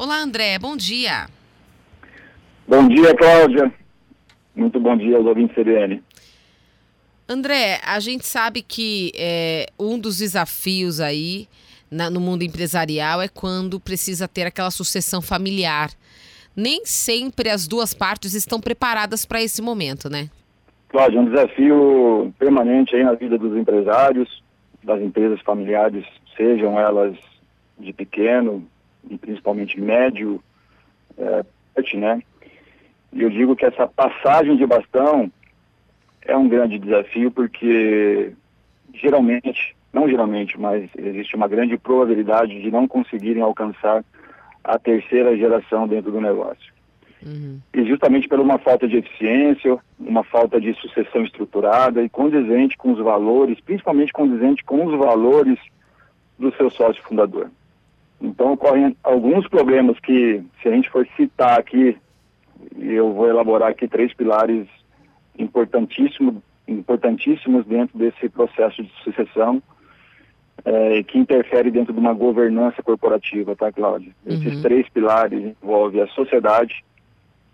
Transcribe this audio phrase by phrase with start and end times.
[0.00, 1.26] Olá, André, bom dia.
[2.68, 3.74] Bom dia, Cláudia.
[4.54, 6.00] Muito bom dia aos ouvintes CBN.
[7.28, 11.48] André, a gente sabe que é, um dos desafios aí
[11.90, 15.90] na, no mundo empresarial é quando precisa ter aquela sucessão familiar.
[16.54, 20.30] Nem sempre as duas partes estão preparadas para esse momento, né?
[20.90, 24.44] Cláudia, é um desafio permanente aí na vida dos empresários,
[24.80, 26.04] das empresas familiares,
[26.36, 27.16] sejam elas
[27.76, 28.64] de pequeno
[29.08, 30.42] e principalmente médio,
[31.16, 31.44] é,
[31.96, 32.22] né?
[33.12, 35.30] E eu digo que essa passagem de bastão
[36.22, 38.32] é um grande desafio porque
[38.94, 44.04] geralmente, não geralmente, mas existe uma grande probabilidade de não conseguirem alcançar
[44.62, 46.72] a terceira geração dentro do negócio.
[47.24, 47.60] Uhum.
[47.74, 52.92] E justamente por uma falta de eficiência, uma falta de sucessão estruturada e condizente com
[52.92, 55.58] os valores, principalmente condizente com os valores
[56.38, 57.50] do seu sócio fundador.
[58.20, 61.96] Então ocorrem alguns problemas que, se a gente for citar aqui,
[62.76, 64.66] eu vou elaborar aqui três pilares
[65.38, 69.62] importantíssimos, importantíssimos dentro desse processo de sucessão,
[70.64, 74.12] é, que interfere dentro de uma governança corporativa, tá, Cláudia?
[74.26, 74.34] Uhum.
[74.34, 76.84] Esses três pilares envolvem a sociedade,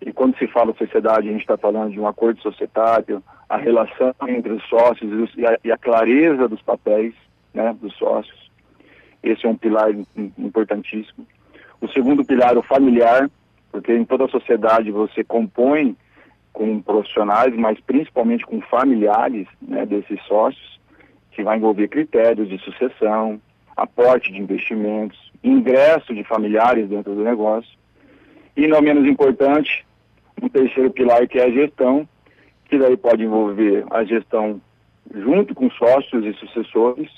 [0.00, 4.14] e quando se fala sociedade, a gente está falando de um acordo societário, a relação
[4.28, 7.14] entre os sócios e a, e a clareza dos papéis
[7.52, 8.43] né, dos sócios.
[9.24, 9.90] Esse é um pilar
[10.38, 11.26] importantíssimo.
[11.80, 13.30] O segundo pilar, o familiar,
[13.72, 15.96] porque em toda a sociedade você compõe
[16.52, 20.78] com profissionais, mas principalmente com familiares né, desses sócios,
[21.32, 23.40] que vai envolver critérios de sucessão,
[23.74, 27.76] aporte de investimentos, ingresso de familiares dentro do negócio.
[28.54, 29.84] E não menos importante,
[30.40, 32.06] um terceiro pilar que é a gestão,
[32.66, 34.60] que daí pode envolver a gestão
[35.12, 37.10] junto com sócios e sucessores,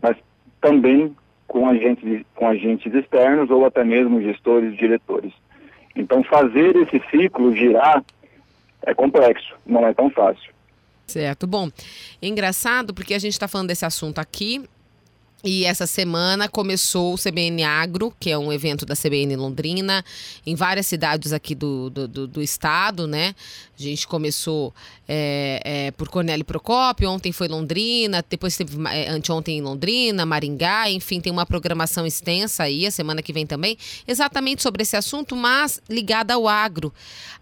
[0.00, 0.16] mas
[0.64, 1.14] também
[1.46, 5.32] com agentes, com agentes externos ou até mesmo gestores e diretores.
[5.94, 8.02] Então fazer esse ciclo girar
[8.82, 10.52] é complexo, não é tão fácil.
[11.06, 11.46] Certo.
[11.46, 11.68] Bom,
[12.20, 14.64] é engraçado porque a gente está falando desse assunto aqui
[15.44, 20.02] e essa semana começou o CBN Agro, que é um evento da CBN Londrina,
[20.46, 23.34] em várias cidades aqui do, do, do, do estado, né?
[23.78, 24.72] A gente começou
[25.06, 30.88] é, é, por Cornélio Procópio, ontem foi Londrina, depois teve é, anteontem em Londrina, Maringá,
[30.90, 33.76] enfim, tem uma programação extensa aí, a semana que vem também,
[34.08, 36.92] exatamente sobre esse assunto, mas ligada ao agro.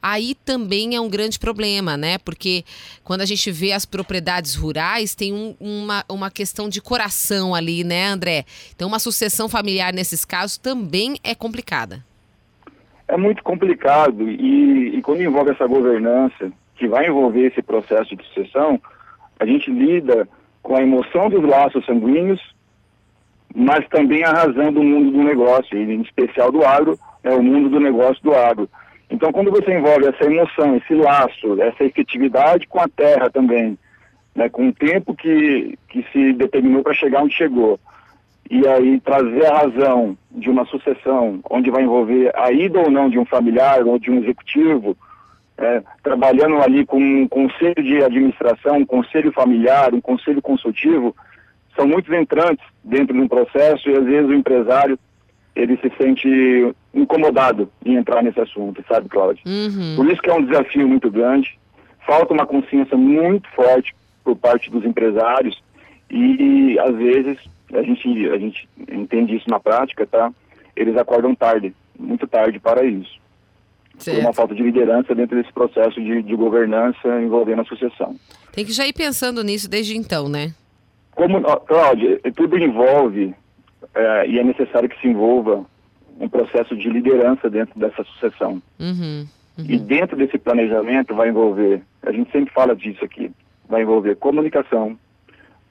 [0.02, 2.18] Aí também é um grande problema, né?
[2.18, 2.64] Porque
[3.04, 7.84] quando a gente vê as propriedades rurais, tem um, uma, uma questão de coração ali,
[7.84, 8.44] né, André?
[8.75, 12.04] Então, uma sucessão familiar nesses casos também é complicada
[13.12, 18.25] é muito complicado e, e, quando envolve essa governança, que vai envolver esse processo de
[18.25, 18.80] sucessão,
[19.38, 20.26] a gente lida
[20.62, 22.41] com a emoção dos laços sanguíneos,
[23.54, 27.42] mas também a razão do mundo do negócio, e em especial do agro, é o
[27.42, 28.66] mundo do negócio do agro.
[29.10, 33.76] Então, quando você envolve essa emoção, esse laço, essa efetividade com a terra também,
[34.34, 37.78] né, com o tempo que, que se determinou para chegar onde chegou,
[38.50, 43.09] e aí trazer a razão de uma sucessão, onde vai envolver a ida ou não
[43.09, 44.97] de um familiar ou de um executivo,
[45.56, 51.15] é, trabalhando ali com um conselho de administração, um conselho familiar, um conselho consultivo,
[51.76, 54.98] são muitos entrantes dentro de um processo e às vezes o empresário
[55.54, 59.42] ele se sente incomodado em entrar nesse assunto, sabe, Cláudio?
[59.47, 59.97] Uhum.
[59.97, 61.59] Por isso que é um desafio muito grande,
[62.06, 63.94] falta uma consciência muito forte
[64.25, 65.62] por parte dos empresários
[66.10, 67.38] e, às vezes,
[67.72, 70.33] a gente, a gente entende isso na prática, tá?
[70.77, 73.21] Eles acordam tarde, muito tarde para isso.
[73.99, 74.16] Certo.
[74.16, 78.16] Por uma falta de liderança dentro desse processo de, de governança envolvendo a sucessão.
[78.53, 80.53] Tem que já ir pensando nisso desde então, né?
[81.15, 83.34] Como, Cláudia, tudo envolve
[83.94, 85.65] é, e é necessário que se envolva
[86.19, 88.62] um processo de liderança dentro dessa sucessão.
[88.78, 89.27] Uhum,
[89.59, 89.65] uhum.
[89.69, 93.31] E dentro desse planejamento vai envolver, a gente sempre fala disso aqui,
[93.72, 94.99] vai envolver comunicação,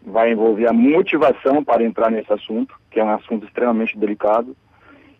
[0.03, 4.57] vai envolver a motivação para entrar nesse assunto, que é um assunto extremamente delicado,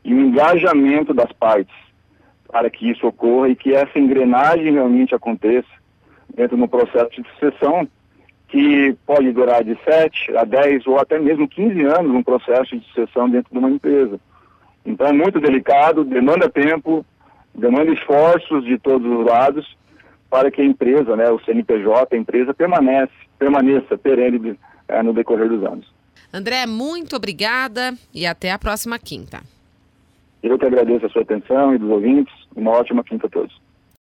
[0.03, 1.75] e o engajamento das partes
[2.47, 5.69] para que isso ocorra e que essa engrenagem realmente aconteça
[6.33, 7.87] dentro do processo de sucessão,
[8.47, 12.83] que pode durar de 7 a 10 ou até mesmo 15 anos um processo de
[12.87, 14.19] sucessão dentro de uma empresa.
[14.83, 17.05] Então é muito delicado, demanda tempo,
[17.53, 19.77] demanda esforços de todos os lados
[20.31, 24.57] para que a empresa, né, o CNPJ, a empresa permanece, permaneça perene
[24.87, 25.85] é, no decorrer dos anos.
[26.33, 29.41] André, muito obrigada e até a próxima quinta.
[30.41, 32.33] Eu que agradeço a sua atenção e dos ouvintes.
[32.55, 33.60] Uma ótima quinta a todos.